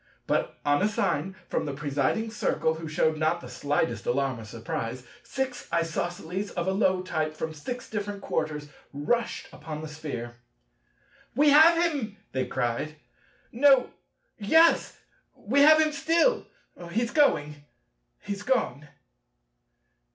[0.25, 5.67] But on a sign from the presiding Circle—who shewed not the slightest alarm or surprise—six
[5.71, 10.37] Isosceles of a low type from six different quarters rushed upon the Sphere.
[11.35, 12.95] "We have him," they cried;
[13.51, 13.91] "No;
[14.39, 14.97] yes;
[15.35, 16.47] we have him still!
[16.89, 17.63] he's going!
[18.21, 18.87] he's gone!"